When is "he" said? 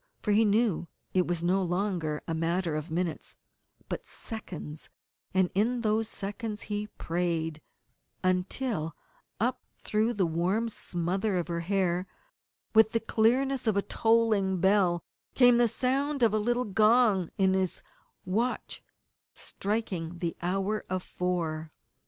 0.31-0.45, 6.63-6.87